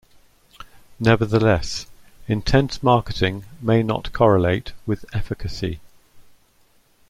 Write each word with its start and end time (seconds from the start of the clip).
Nevertheless, 0.99 1.85
intense 2.27 2.81
marketing 2.81 3.45
may 3.61 3.83
not 3.83 4.11
correlate 4.13 4.71
with 4.87 5.05
efficacy. 5.13 5.79